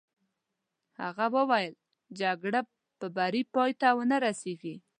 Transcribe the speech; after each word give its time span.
هغه 1.01 1.25
وویل: 1.35 1.73
جګړه 2.19 2.61
په 2.99 3.07
بري 3.17 3.41
پای 3.53 3.71
ته 3.81 3.87
نه 4.11 4.17
رسېږي. 4.25 4.75